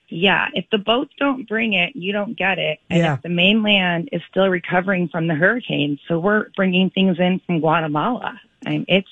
[0.10, 2.80] Yeah, if the boats don't bring it, you don't get it.
[2.90, 3.14] And Yeah.
[3.16, 7.60] if the mainland is still recovering from the hurricane, so we're bringing things in from
[7.60, 8.40] Guatemala.
[8.66, 9.08] I mean, it's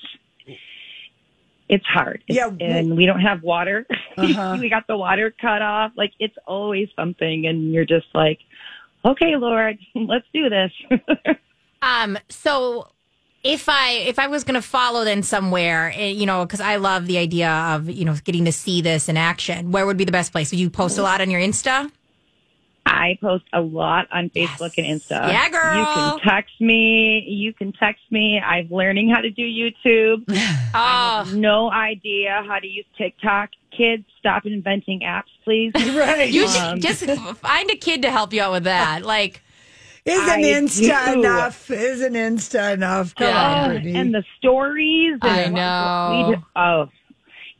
[1.68, 2.22] it's hard.
[2.28, 3.86] It's- Yeah, and we don't have water.
[4.18, 4.56] Uh-huh.
[4.60, 5.92] we got the water cut off.
[5.94, 8.40] Like it's always something, and you're just like,
[9.04, 10.72] okay, Lord, let's do this.
[11.80, 12.88] Um, so
[13.44, 16.76] if I if I was going to follow then somewhere, eh, you know, because I
[16.76, 19.70] love the idea of you know getting to see this in action.
[19.72, 20.50] Where would be the best place?
[20.50, 21.90] Would you post a lot on your Insta?
[22.90, 25.28] I post a lot on Facebook and Insta.
[25.28, 25.78] Yeah, girl.
[25.78, 27.20] You can text me.
[27.28, 28.40] You can text me.
[28.40, 30.24] I'm learning how to do YouTube.
[30.28, 33.50] I Oh, have no idea how to use TikTok.
[33.76, 35.72] Kids, stop inventing apps, please.
[35.94, 36.30] Right.
[36.30, 37.04] you Um, should just
[37.36, 39.02] find a kid to help you out with that.
[39.02, 39.42] Like,
[40.08, 41.18] Isn't I Insta do.
[41.20, 41.70] enough?
[41.70, 43.14] Isn't Insta enough?
[43.14, 43.54] Come Yeah.
[43.62, 43.94] on, Brittany.
[43.96, 45.18] and the stories.
[45.22, 46.26] I and know.
[46.28, 46.88] We do, oh,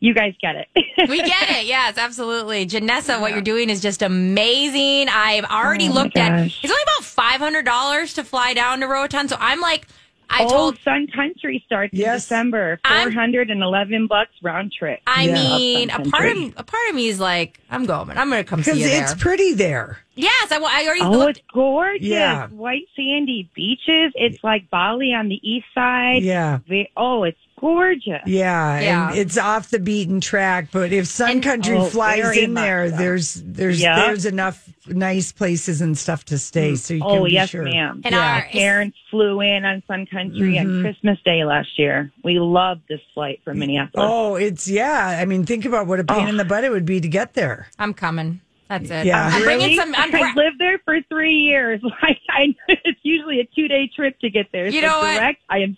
[0.01, 0.69] you guys get it.
[1.09, 1.67] we get it.
[1.67, 2.67] Yes, absolutely.
[2.67, 5.09] Janessa, what you're doing is just amazing.
[5.09, 6.47] I've already Oh, my looked at.
[6.47, 9.29] It's only about five hundred dollars to fly down to Roatan.
[9.29, 9.87] So I'm like,
[10.31, 10.79] I Old told.
[10.81, 12.79] Sun Country starts in December.
[12.87, 15.01] Four hundred and eleven bucks round trip.
[15.07, 15.35] I Yeah.
[15.35, 18.11] mean, a part of a part of me is like, I'm going.
[18.17, 19.03] I'm going to come see because you there.
[19.05, 19.99] it's pretty there.
[20.17, 21.38] yes, I, I already Oh, looked.
[21.38, 22.07] it's gorgeous.
[22.07, 22.49] Yeah.
[22.49, 24.12] White sandy beaches.
[24.17, 26.23] It's like Bali on the east side.
[26.23, 26.59] Yeah.
[26.69, 28.23] Ve- Oh, it's gorgeous.
[28.27, 29.09] Yeah, Yeah.
[29.11, 30.68] and it's off the beaten track.
[30.73, 32.97] But if Sun And- Country Oh, flies in there, so.
[32.97, 33.97] there's there's Yeah.
[34.07, 36.75] there's enough nice places and stuff to stay.
[36.77, 37.62] So you can Oh, be yes, sure.
[37.62, 38.01] ma'am.
[38.05, 40.77] And My our- parents flew in on Sun Country Mm-hmm.
[40.79, 42.11] on Christmas Day last year.
[42.25, 44.07] We loved this flight from Minneapolis.
[44.11, 45.18] Oh, it's yeah.
[45.21, 47.35] I mean, think about what a pain in the butt it would be to get
[47.35, 47.68] there.
[47.79, 48.40] I'm coming.
[48.68, 49.07] That's it.
[49.07, 49.31] Yeah.
[49.33, 49.77] I'm bringing Really?
[49.77, 49.94] some.
[49.97, 51.81] I'm, I lived there for three years.
[52.03, 54.66] Like I, it's usually a two day trip to get there.
[54.66, 55.14] You so know what?
[55.14, 55.77] direct, I am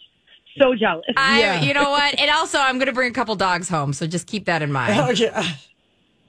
[0.58, 1.04] so jealous.
[1.16, 1.60] I, Yeah.
[1.62, 2.18] you know what?
[2.18, 4.72] And also, I'm going to bring a couple dogs home, so just keep that in
[4.72, 4.98] mind.
[4.98, 5.44] Oh yeah.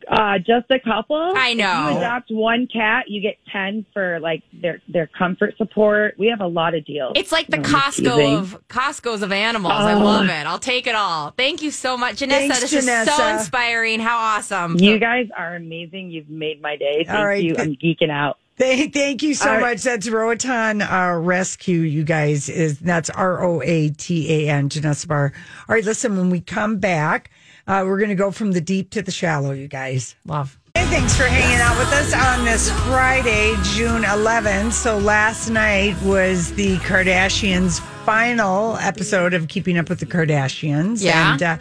[0.10, 1.16] Uh, just a couple.
[1.36, 1.88] I know.
[1.88, 6.16] If you adopt one cat, you get ten for like their their comfort support.
[6.18, 7.14] We have a lot of deals.
[7.16, 9.72] It's like the No, Costco of Costco's of animals.
[9.74, 10.00] I Oh.
[10.00, 10.48] love it.
[10.48, 11.32] I'll take it all.
[11.38, 12.30] Thank you so much, Janessa.
[12.30, 14.00] Thanks, this is so inspiring.
[14.00, 14.78] How awesome!
[14.80, 16.10] You guys are amazing.
[16.10, 17.04] You've made my day.
[17.06, 17.42] Thank All right.
[17.42, 17.56] you.
[17.58, 18.38] I'm geeking out.
[18.62, 19.72] Thank, thank you so All right.
[19.72, 19.82] much.
[19.82, 22.48] That's Roatan uh, Rescue, you guys.
[22.48, 25.34] Is that's R O A T A N, Janessa Bar.
[25.68, 26.16] All right, listen.
[26.16, 27.32] When we come back,
[27.66, 30.16] uh, we're going to go from the deep to the shallow, you guys.
[30.28, 30.60] Love.
[30.76, 34.74] Hey, thanks for hanging out with us on this Friday, June 11th.
[34.74, 41.04] So last night was the Kardashians' final episode of Keeping Up with the Kardashians.
[41.04, 41.34] Yeah.
[41.34, 41.58] And uh,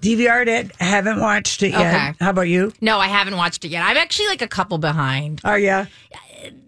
[0.00, 0.74] DVR'd it.
[0.80, 1.80] Haven't watched it yet.
[1.80, 2.14] Okay.
[2.18, 2.72] How about you?
[2.80, 3.82] No, I haven't watched it yet.
[3.82, 5.42] I'm actually like a couple behind.
[5.44, 5.86] Are you?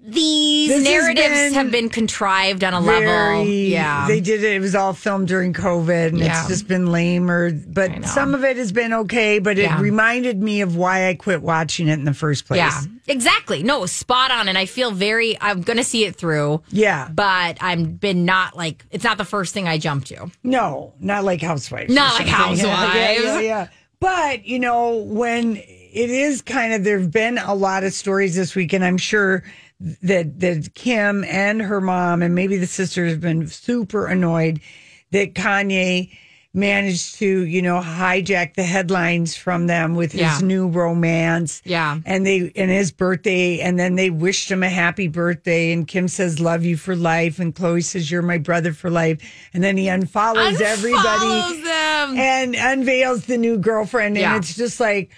[0.05, 3.45] These This narratives been have been contrived on a level.
[3.45, 4.07] Yeah.
[4.09, 4.53] They did it.
[4.57, 6.41] It was all filmed during COVID and Yeah.
[6.41, 9.81] it's just been lame or, but some of it has been okay, but it Yeah.
[9.81, 12.59] reminded me of why I quit watching it in the first place.
[12.59, 13.63] Yeah, exactly.
[13.63, 14.49] No, spot on.
[14.49, 16.63] And I feel very, I'm going to see it through.
[16.71, 17.09] Yeah.
[17.09, 20.31] But I'm been not like, it's not the first thing I jump to.
[20.43, 21.95] No, not like Housewives.
[21.95, 22.65] Not like Housewives.
[22.95, 23.67] Yeah, yeah, yeah.
[24.01, 28.35] But, you know, when it is kind of, there have been a lot of stories
[28.35, 29.45] this week, and I'm sure
[30.03, 34.61] that, that Kim and her mom, and maybe the sister, have been super annoyed
[35.11, 36.11] that Kanye
[36.55, 40.39] managed to, you know, hijack the headlines from them with his Yeah.
[40.43, 41.63] new romance.
[41.65, 41.99] Yeah.
[42.05, 45.73] And they, and his birthday, and then they wished him a happy birthday.
[45.73, 47.39] And Kim says, Love you for life.
[47.39, 49.19] And Khloé says, You're my brother for life.
[49.55, 52.19] And then he unfollows everybody them.
[52.19, 54.19] and unveils the new girlfriend.
[54.19, 54.35] Yeah.
[54.35, 55.11] And it's just like,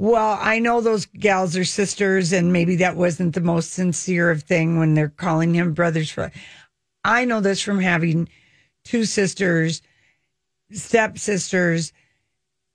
[0.00, 4.44] well, I know those gals are sisters, and maybe that wasn't the most sincere of
[4.44, 6.10] thing when they're calling him brothers.
[6.10, 6.32] For
[7.04, 8.26] I know this from having
[8.82, 9.82] two sisters,
[10.72, 11.92] stepsisters.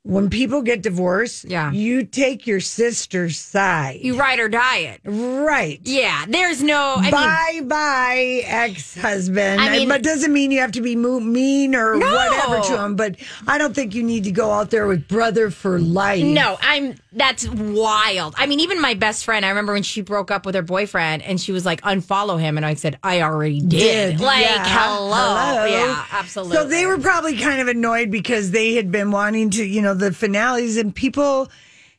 [0.06, 1.72] When people get divorced, Yeah.
[1.72, 4.00] you take your sister's side.
[4.04, 5.02] You ride or die it.
[5.04, 5.80] right.
[5.84, 6.96] Yeah, there's no.
[6.98, 9.60] I mean, bye bye ex husband.
[9.60, 12.14] I mean- but doesn't mean you have to be mean or No.
[12.14, 12.96] whatever to him.
[12.96, 13.16] But
[13.48, 16.24] I don't think you need to go out there with brother for life.
[16.24, 18.36] No, I'm that's wild.
[18.38, 21.24] I mean, even my best friend, I remember when she broke up with her boyfriend
[21.24, 22.58] and she was like, unfollow him.
[22.58, 24.18] And I said, I already did.
[24.18, 24.64] Did, Like, yeah.
[24.68, 25.16] hello.
[25.16, 25.66] Hello.
[25.66, 26.58] Yeah, absolutely.
[26.58, 29.95] So they were probably kind of annoyed because they had been wanting to, you know,
[30.00, 31.50] the finales and people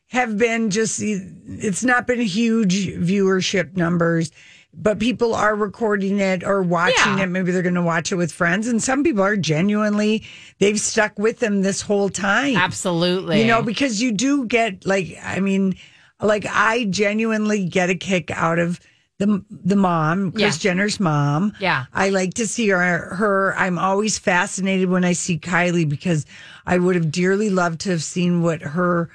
[0.07, 4.31] have been just, it's not been huge viewership numbers,
[4.73, 7.23] but people are recording it or watching Yeah.
[7.23, 7.27] it.
[7.27, 8.67] Maybe they're going to watch it with friends.
[8.67, 10.23] And some people are genuinely,
[10.59, 12.55] they've stuck with them this whole time.
[12.55, 13.41] Absolutely.
[13.41, 15.75] You know, because you do get like, I mean,
[16.21, 18.79] like I genuinely get a kick out of
[19.19, 20.71] the the mom, Kris Yeah.
[20.71, 21.53] Jenner's mom.
[21.59, 21.85] Yeah.
[21.93, 22.77] I like to see her.
[23.15, 23.55] Her.
[23.57, 26.25] I'm always fascinated when I see Kylie because
[26.65, 29.09] I would have dearly loved to have seen what her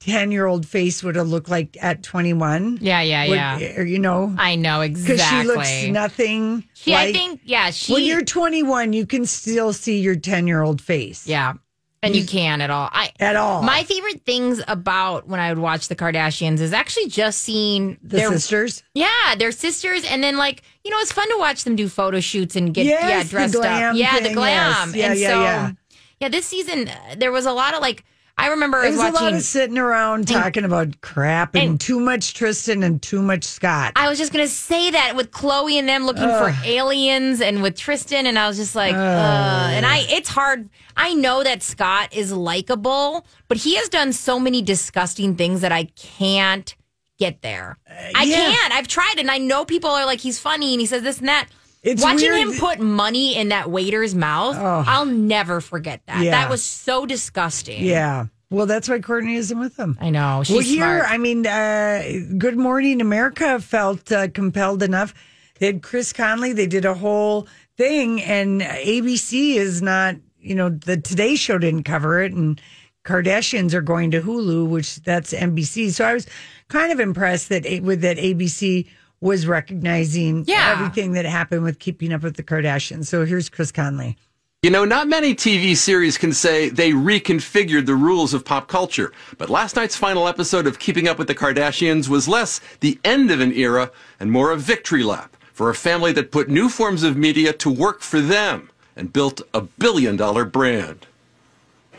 [0.00, 2.78] ten year old face would have looked like at 21.
[2.80, 3.78] Yeah, yeah, Would- yeah.
[3.78, 5.16] or, you know, I know exactly.
[5.16, 6.64] because she looks nothing.
[6.74, 7.92] She, I think, yeah, she.
[7.92, 11.26] when you're 21, you can still see your 10 year old face.
[11.26, 11.54] Yeah.
[12.02, 12.88] And you can at all.
[12.90, 13.62] I At all.
[13.62, 18.16] My favorite things about when I would watch the Kardashians is actually just seeing the
[18.16, 18.82] their sisters.
[18.92, 22.18] Yeah, they're sisters, and then like you know, it's fun to watch them do photo
[22.18, 23.96] shoots and get Yes, yeah the dressed glam up.
[23.96, 24.88] Yeah, the glam.
[24.88, 24.96] yes.
[24.96, 25.72] Yeah, and yeah, so yeah.
[26.20, 28.04] yeah, this season uh, there was a lot of like
[28.42, 29.24] I remember I It was, was a watching.
[29.26, 33.44] lot of sitting around talking about crap and, and- too much Tristan and too much
[33.44, 33.92] Scott.
[33.94, 37.76] I was just gonna say that with Khloé and them looking for aliens, and with
[37.76, 40.68] Tristan, and I was just like, uh, and I, it's hard.
[40.96, 45.70] I know that Scott is likable, but he has done so many disgusting things that
[45.72, 46.74] I can't
[47.18, 47.78] get there.
[48.16, 48.52] I yeah.
[48.52, 48.74] can't.
[48.74, 51.28] I've tried, and I know people are like, he's funny, and he says this and
[51.28, 51.46] that.
[51.82, 56.22] It's Watching weird him put money in that waiter's mouth, I'll never forget that.
[56.22, 56.30] Yeah.
[56.30, 57.84] That was so disgusting.
[57.84, 58.26] yeah.
[58.50, 59.96] Well, that's why Kourtney isn't with them.
[59.98, 60.42] I know.
[60.44, 61.10] She's well, here, smart.
[61.10, 62.02] I mean, uh,
[62.36, 65.14] Good Morning America felt uh, compelled enough.
[65.58, 66.52] They had Chris Connelly.
[66.52, 70.16] They did a whole thing, and ABC is not.
[70.38, 72.60] You know, the Today Show didn't cover it, and
[73.06, 75.90] Kardashians are going to Hulu, which that's NBC.
[75.90, 76.26] So I was
[76.68, 78.86] kind of impressed that with that ABC
[79.22, 80.72] was recognizing Yeah.
[80.72, 83.06] everything that happened with Keeping Up with the Kardashians.
[83.06, 84.18] So here's Chris Connelly.
[84.62, 89.12] You know, not many TV series can say they reconfigured the rules of pop culture.
[89.38, 93.30] But last night's final episode of Keeping Up with the Kardashians was less the end
[93.30, 97.02] of an era and more a victory lap for a family that put new forms
[97.02, 101.06] of media to work for them and built a billion dollar brand.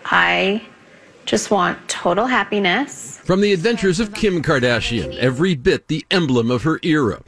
[0.05, 0.61] I
[1.25, 3.19] just want total happiness.
[3.19, 7.21] From the adventures of Kim Kardashian, every bit the emblem of her era.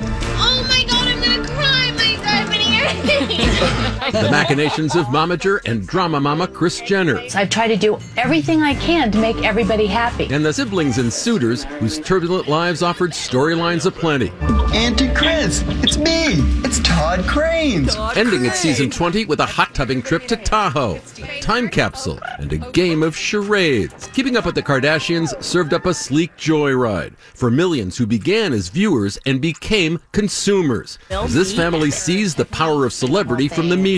[4.12, 7.20] The machinations of momager and drama mama Kris Jenner.
[7.34, 10.28] I've tried to do everything I can to make everybody happy.
[10.32, 14.32] And the siblings and suitors whose turbulent lives offered storylines aplenty.
[14.76, 16.36] Auntie Kris, it's me.
[16.64, 17.96] It's Todd Cranes.
[18.16, 21.00] Ending at season 20 with a hot tubbing trip to Tahoe,
[21.42, 24.08] time capsule, and a game of charades.
[24.14, 28.70] Keeping Up with the Kardashians served up a sleek joyride for millions who began as
[28.70, 31.00] viewers and became consumers.
[31.10, 33.95] As this family seized the power of celebrity from the media,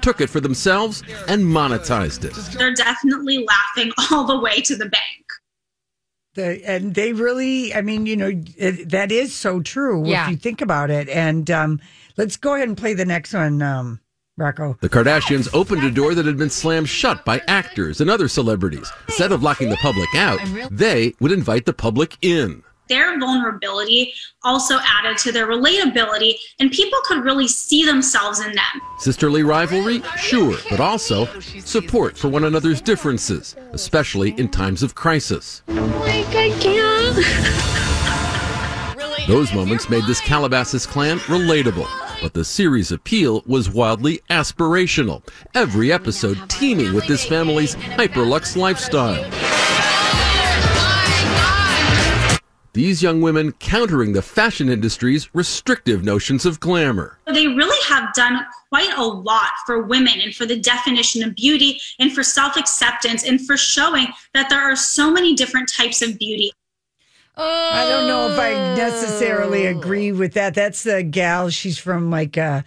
[0.00, 2.34] took it for themselves, and monetized it.
[2.58, 5.24] They're definitely laughing all the way to the bank.
[6.34, 10.24] The, and they really, I mean, you know, it, that is so true Yeah.
[10.24, 11.08] if you think about it.
[11.08, 11.80] And um,
[12.16, 14.00] let's go ahead and play the next one, um,
[14.36, 14.78] Rocco.
[14.80, 18.88] The Kardashians opened a door that had been slammed shut by actors and other celebrities.
[19.08, 20.38] Instead of locking the public out,
[20.70, 22.62] they would invite the public in.
[22.88, 28.82] Their vulnerability also added to their relatability, and people could really see themselves in them.
[28.98, 30.02] Sisterly rivalry?
[30.16, 35.62] Sure, but also support for one another's differences, especially in times of crisis.
[35.68, 36.88] Like, I can't.
[39.28, 41.86] Those moments made this Calabasas clan relatable,
[42.22, 45.22] but the series' appeal was wildly aspirational,
[45.54, 49.30] every episode teeming with this family's hyperlux lifestyle.
[52.74, 57.18] These young women countering the fashion industry's restrictive notions of glamour.
[57.26, 61.80] They really have done quite a lot for women and for the definition of beauty
[61.98, 66.18] and for self acceptance and for showing that there are so many different types of
[66.18, 66.52] beauty.
[67.40, 70.54] I don't know if I necessarily agree with that.
[70.54, 71.50] That's the gal.
[71.50, 72.62] She's from like uh,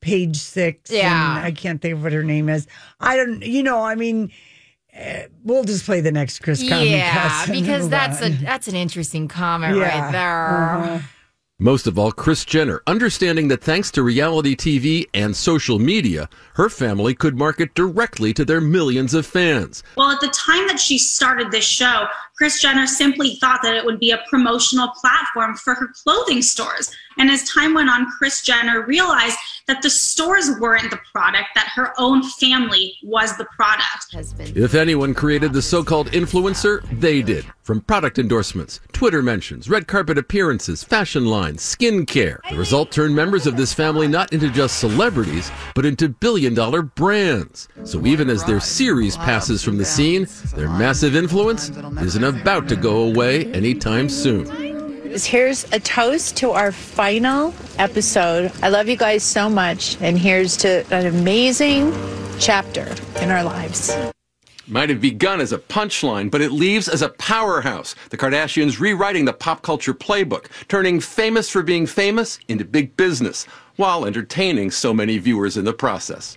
[0.00, 0.90] page six.
[0.90, 1.36] Yeah.
[1.36, 2.66] and I can't think of what her name is.
[2.98, 4.32] I don't, you know, I mean,
[5.44, 8.74] we'll just play the next Chris Connelly Yeah, cuss because move that's a that's an
[8.74, 10.94] interesting comment Yeah, right there.
[10.94, 10.98] uh-huh.
[11.58, 16.68] Most of all, Kris Jenner, understanding that thanks to reality TV and social media, her
[16.68, 19.82] family could market directly to their millions of fans.
[19.96, 23.86] Well, at the time that she started this show, Kris Jenner simply thought that it
[23.86, 26.90] would be a promotional platform for her clothing stores.
[27.18, 31.68] And as time went on, Kris Jenner realized that the stores weren't the product, that
[31.74, 34.14] her own family was the product.
[34.56, 37.46] If anyone created the so called influencer, they did.
[37.62, 42.38] From product endorsements, Twitter mentions, red carpet appearances, fashion lines, skincare.
[42.48, 46.82] The result turned members of this family not into just celebrities, but into billion dollar
[46.82, 47.68] brands.
[47.82, 52.76] So even as their series passes from the scene, their massive influence isn't about to
[52.76, 54.65] go away anytime soon.
[55.24, 58.52] Here's a toast to our final episode.
[58.62, 59.96] I love you guys so much.
[60.00, 61.92] And here's to an amazing
[62.38, 63.96] chapter in our lives.
[64.68, 67.94] Might have begun as a punchline, but it leaves as a powerhouse.
[68.10, 73.44] The Kardashians rewriting the pop culture playbook, turning famous for being famous into big business,
[73.76, 76.36] while entertaining so many viewers in the process.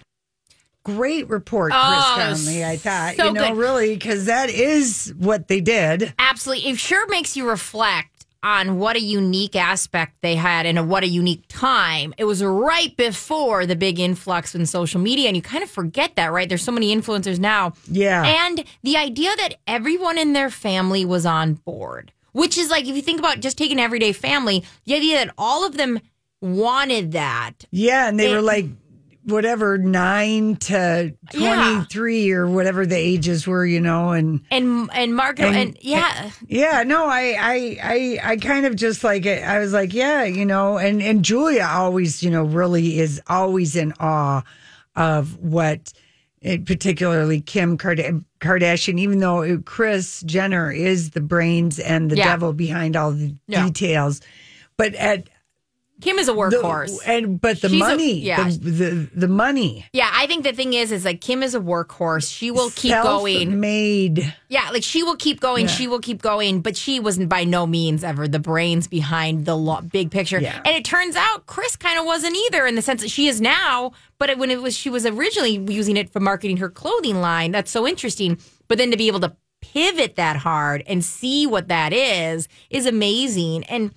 [0.84, 2.64] Great report, Chris Oh, Connelly.
[2.66, 3.58] I thought, so you know, good.
[3.58, 6.14] really, because that is what they did.
[6.20, 6.70] Absolutely.
[6.70, 11.08] It sure makes you reflect on what a unique aspect they had and what a
[11.08, 12.14] unique time.
[12.18, 16.16] It was right before the big influx in social media, and you kind of forget
[16.16, 16.48] that, right?
[16.48, 17.74] There's so many influencers now.
[17.88, 18.24] Yeah.
[18.46, 22.96] And the idea that everyone in their family was on board, which is like, if
[22.96, 26.00] you think about just taking everyday family, the idea that all of them
[26.42, 27.66] wanted that.
[27.72, 28.66] Yeah, and they It- were like
[29.30, 31.56] whatever nine to Yeah.
[31.56, 35.78] twenty three or whatever the ages were, you know, and And and Marco and, And-
[35.82, 39.44] yeah, yeah, no, I I I I kind of just like it.
[39.44, 43.76] I was like, yeah, you know, and and Julia always, you know, really is always
[43.76, 44.42] in awe
[44.96, 45.94] of what.
[46.42, 47.78] It, particularly Kim
[48.40, 52.28] Kardashian, even though it- Kris Jenner is the brains and the Yeah.
[52.30, 53.66] devil behind all the Yeah.
[53.66, 54.22] details,
[54.78, 55.28] but at
[56.02, 56.98] Kim is a workhorse.
[57.04, 58.50] the, and but the She's a- money, yeah.
[58.50, 61.60] the, the the money, Yeah, I think the thing is, is like Kim is a
[61.60, 62.32] workhorse.
[62.34, 63.60] She will keep going.
[63.60, 64.34] Made.
[64.48, 65.66] Yeah, like she will keep going.
[65.66, 65.72] Yeah.
[65.72, 66.62] She will keep going.
[66.62, 70.40] But she wasn't by no means ever the brains behind the lo- big picture.
[70.40, 70.56] Yeah.
[70.66, 73.42] And it turns out Kris kind of wasn't either in the sense that she is
[73.42, 73.92] now.
[74.18, 77.52] But when it was, she was originally using it for marketing her clothing line.
[77.52, 78.38] That's so interesting.
[78.68, 82.86] But then to be able to pivot that hard and see what that is is
[82.86, 83.64] amazing.
[83.66, 83.92] And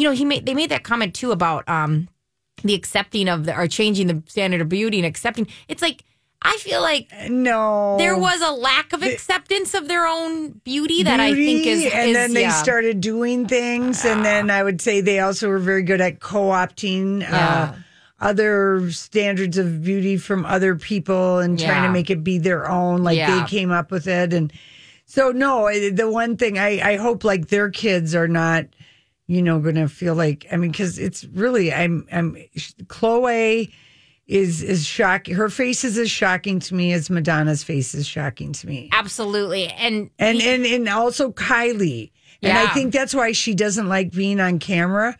[0.00, 2.08] you know, he made they made that comment too about um
[2.64, 5.46] the accepting of the or changing the standard of beauty and accepting.
[5.68, 6.04] It's like
[6.42, 11.20] I feel like no, there was a lack of acceptance of their own beauty that
[11.20, 12.62] I think is, and is- then they yeah.
[12.62, 17.20] started doing things, and then I would say they also were very good at co-opting
[17.20, 17.74] Yeah.
[17.74, 17.76] uh,
[18.22, 23.02] other standards of beauty from other people and trying to make it be their own.
[23.02, 23.40] Like Yeah.
[23.42, 24.50] they came up with it, and
[25.04, 25.68] so no.
[25.90, 28.64] The one thing I I hope like their kids are not.
[29.30, 32.34] You know, going to feel like I mean, because it's really I'm I'm
[32.86, 33.72] Khloé
[34.26, 35.36] is is shocking.
[35.36, 39.68] Her face is as shocking to me as Madonna's face is shocking to me absolutely
[39.68, 42.10] and and and and also Kylie.
[42.42, 45.16] And I think that's why she doesn't like being on camera.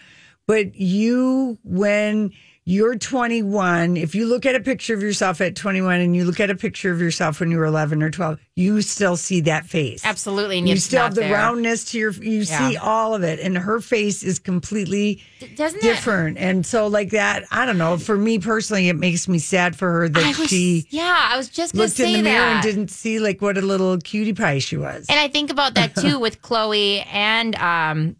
[0.46, 2.32] But you, when
[2.66, 6.38] you're 21, if you look at a picture of yourself at 21 and you look
[6.40, 9.66] at a picture of yourself when you were 11 or 12, you still see that
[9.66, 10.04] face.
[10.04, 11.32] absolutely and You still have the there.
[11.32, 12.68] roundness to your, you Yeah.
[12.70, 13.40] see all of it.
[13.40, 15.22] And her face is completely
[15.56, 16.36] doesn't different.
[16.38, 17.96] And so, like that, I don't know.
[17.96, 21.48] For me personally, it makes me sad for her that was, she yeah, I was
[21.48, 24.76] just looked in the mirror and didn't see like what a little cutie pie she
[24.76, 25.06] was.
[25.08, 28.16] And I think about that too with Khloé and um,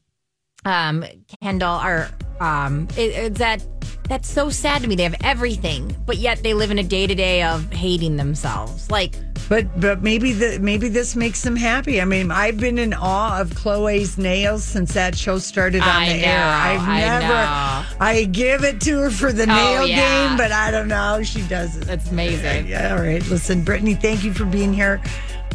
[0.64, 1.04] um,
[1.42, 1.68] Kendall.
[1.74, 2.08] Are
[2.40, 3.62] um, it, it's that
[4.08, 4.96] that's so sad to me.
[4.96, 8.90] They have everything, but yet they live in a day to day of hating themselves.
[8.90, 9.14] Like,
[9.48, 12.00] But but maybe the maybe this makes them happy.
[12.00, 16.08] I mean, I've been in awe of Khloé's nails since that show started on I
[16.08, 16.44] the know, air.
[16.44, 17.84] I've I never know.
[18.04, 20.28] I give it to her for the Oh, nail yeah.
[20.28, 21.22] game, but I don't know.
[21.22, 21.84] She does it.
[21.84, 22.66] That's amazing.
[22.66, 23.24] Yeah, all right.
[23.28, 25.00] Listen, Brittany, thank you for being here.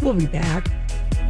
[0.01, 0.67] We'll be back.